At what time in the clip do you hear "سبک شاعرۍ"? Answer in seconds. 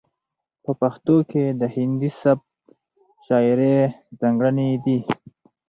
2.21-3.75